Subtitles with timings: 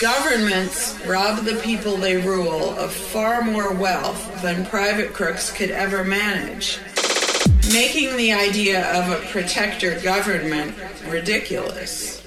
[0.00, 6.04] Governments rob the people they rule of far more wealth than private crooks could ever
[6.04, 6.78] manage,
[7.70, 10.74] making the idea of a protector government
[11.06, 12.22] ridiculous.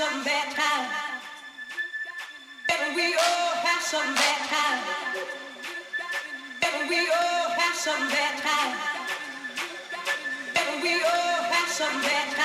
[0.00, 0.88] some bad time.
[2.72, 4.80] And we all have some bad time.
[6.64, 8.72] And we all have some bad time.
[10.56, 12.39] And we all have some bad time.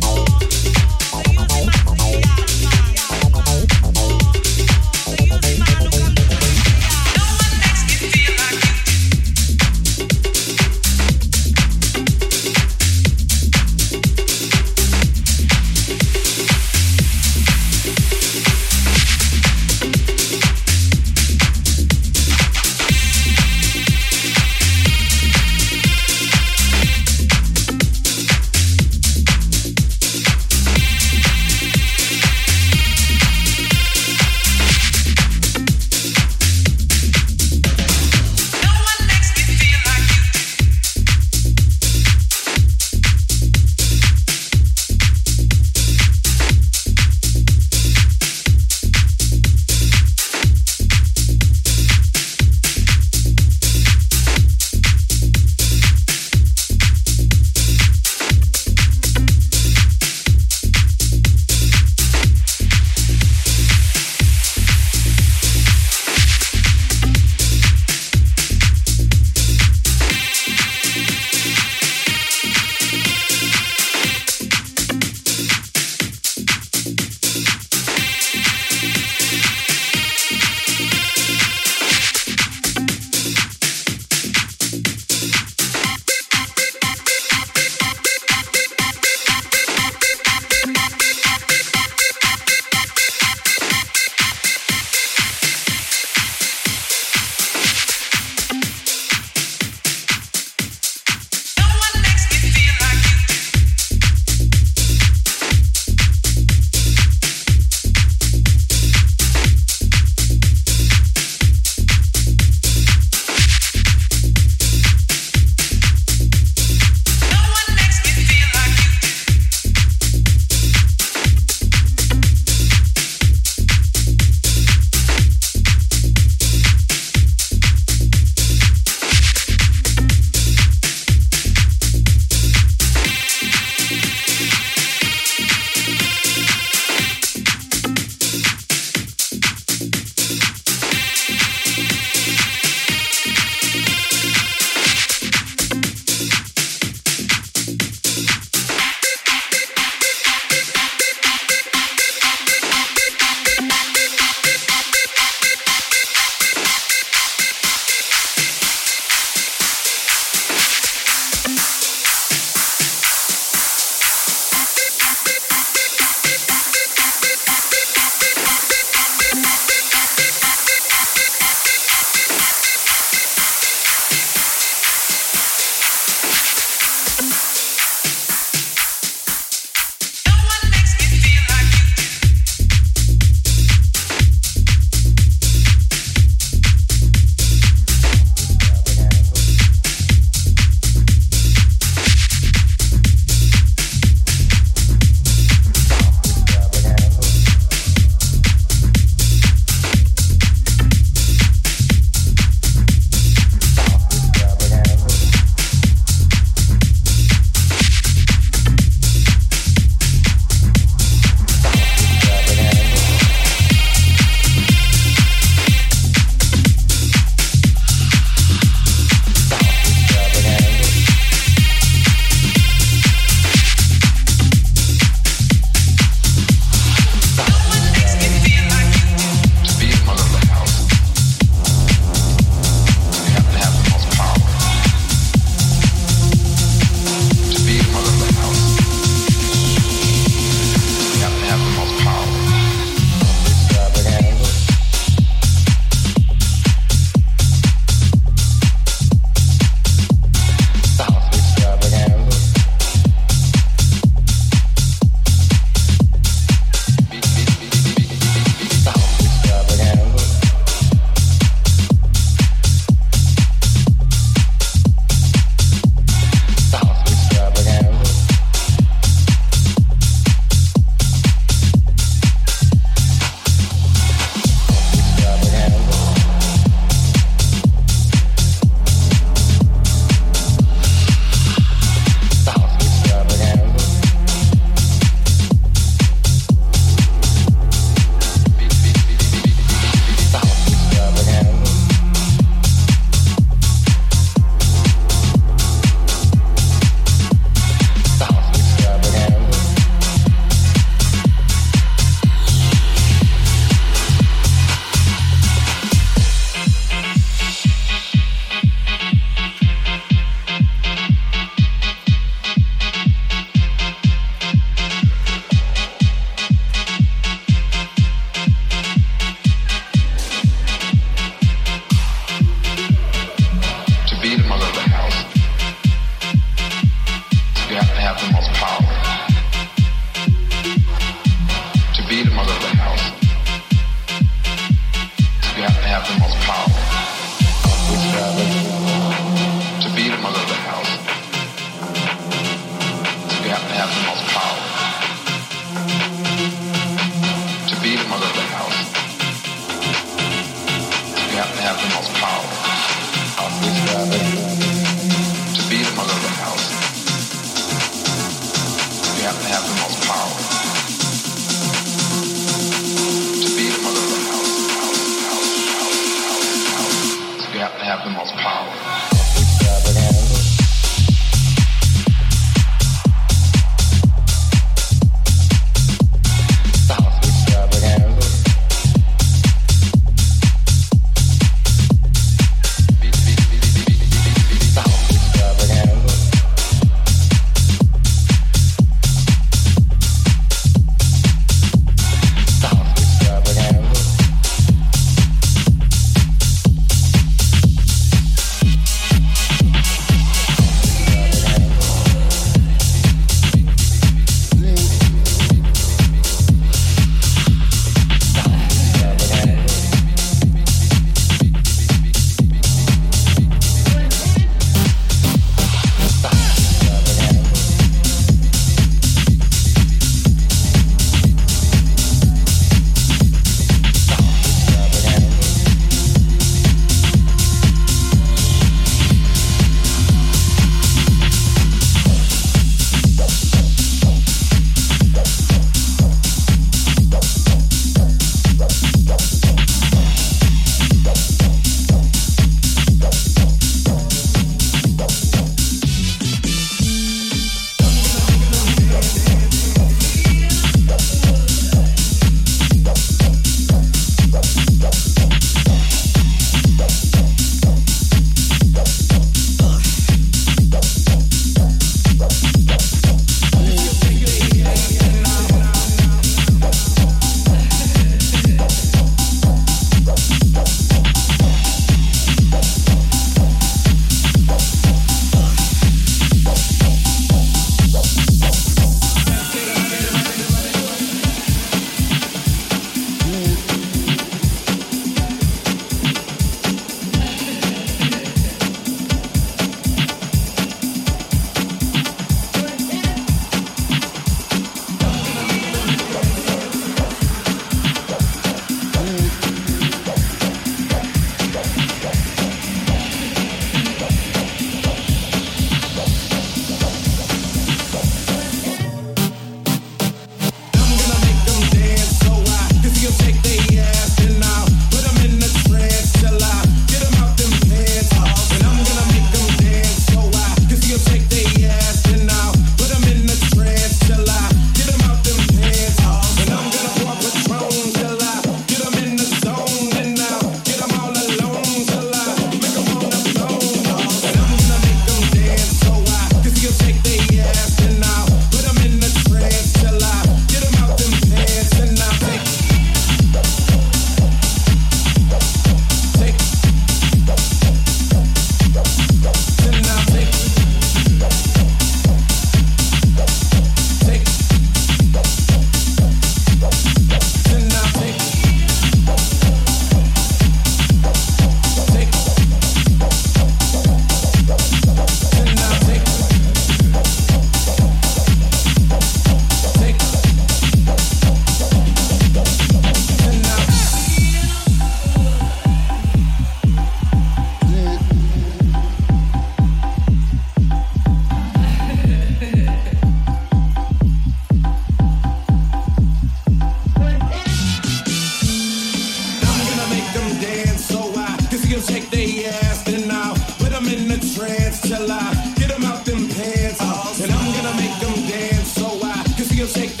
[599.73, 600.00] Take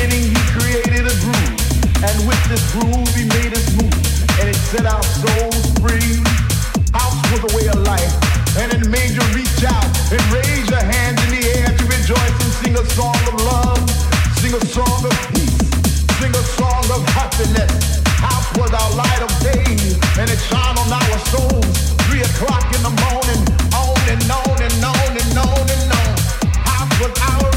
[0.00, 1.60] beginning, he created a groove,
[2.00, 3.92] and with this groove, he made us move,
[4.40, 6.16] and it set our souls free.
[6.92, 8.12] House was a way of life,
[8.56, 12.36] and it made you reach out and raise your hands in the air to rejoice
[12.40, 13.80] and sing a song of love,
[14.40, 15.60] sing a song of peace,
[16.16, 18.00] sing a song of happiness.
[18.24, 19.64] House was our light of day,
[20.16, 21.92] and it shone on our souls.
[22.08, 23.40] Three o'clock in the morning,
[23.76, 26.12] on and on and on and on and on.
[26.64, 27.49] House was our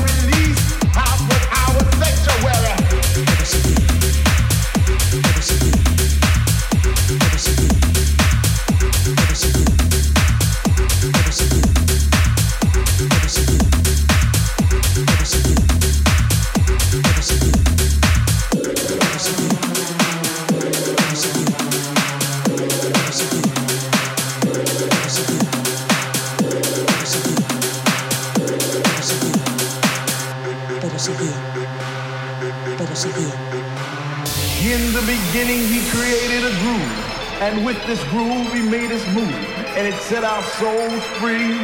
[37.43, 39.35] and with this groove, he made us move,
[39.75, 41.59] and it set our souls free.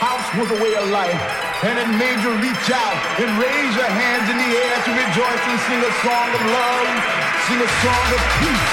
[0.00, 1.20] House was a way of life,
[1.68, 5.42] and it made you reach out and raise your hands in the air to rejoice
[5.52, 6.88] and sing a song of love,
[7.44, 8.72] sing a song of peace,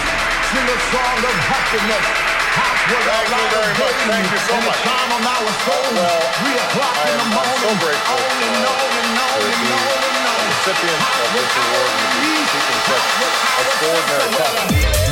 [0.56, 2.08] sing a song of happiness.
[2.56, 3.97] House was Thank you very much.
[4.08, 4.80] Thank you so much.
[4.80, 5.91] shone on our souls.
[5.91, 9.63] Well, Three o'clock in the I'm so morning, grateful, on and on and on and
[9.75, 10.41] on and on.
[10.56, 12.52] recipient House of this award our and release.
[12.56, 15.09] keeping such House was our extraordinary talent.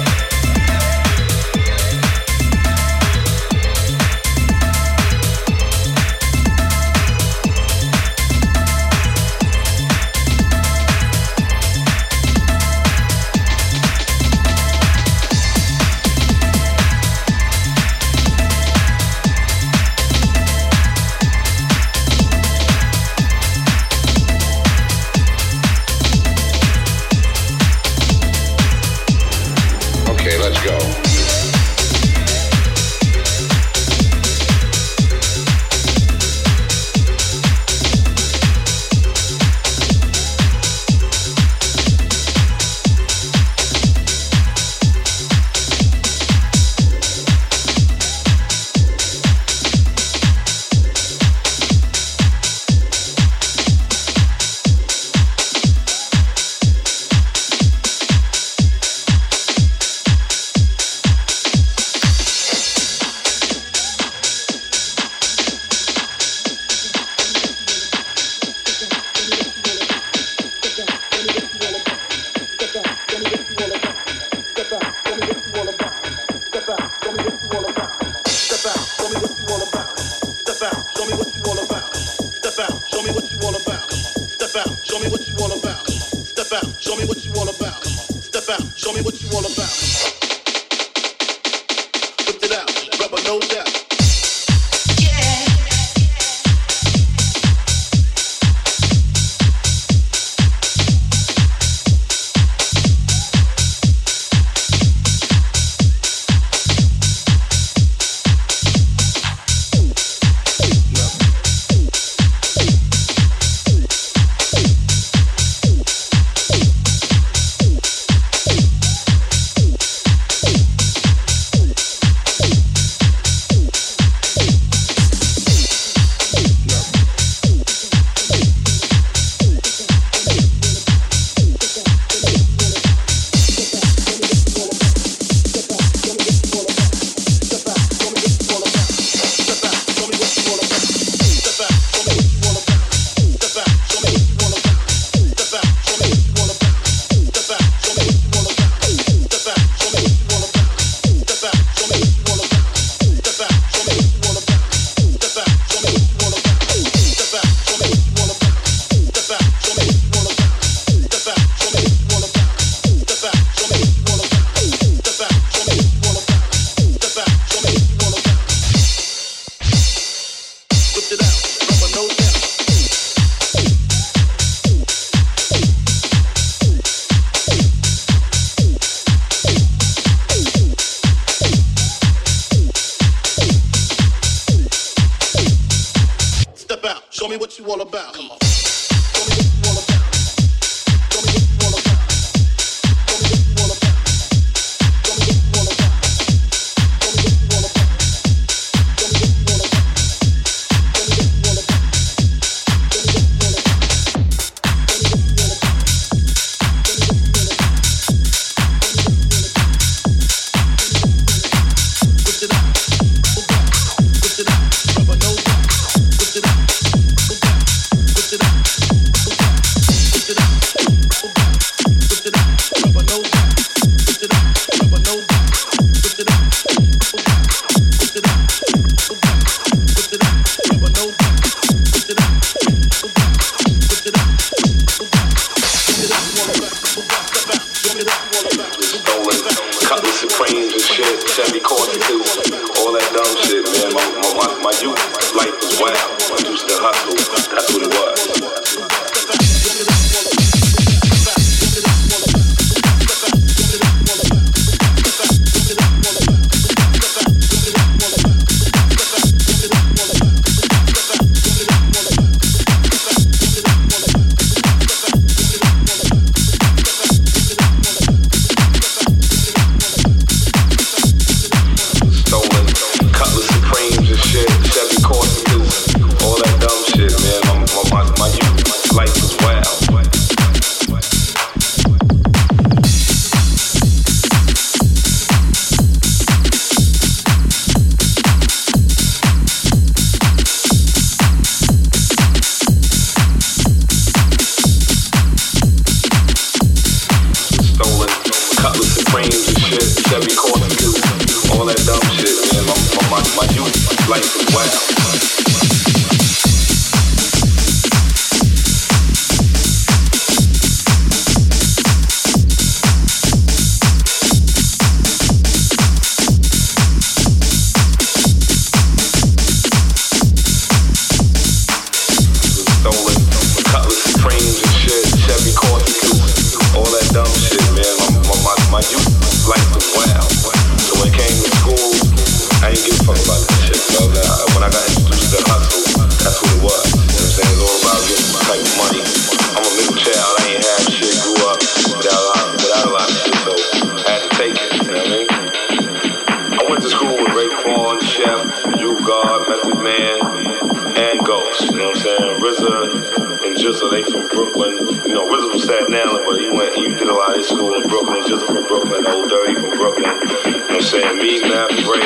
[355.67, 358.63] back now, but you went, you did a lot of school in Brooklyn, just from
[358.67, 360.05] Brooklyn, old dirty from Brooklyn.
[360.05, 361.17] You know what I'm saying?
[361.17, 361.99] Me, Matt, Ray,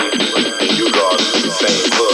[0.66, 2.11] and you guys the same hood.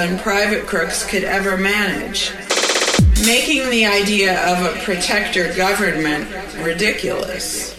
[0.00, 2.32] than private crooks could ever manage,
[3.26, 6.26] making the idea of a protector government
[6.64, 7.78] ridiculous.